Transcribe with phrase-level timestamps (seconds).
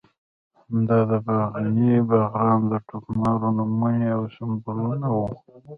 [0.87, 5.27] دا د باغني او باغران د ټوکمارو نمونې او سمبولونه وو.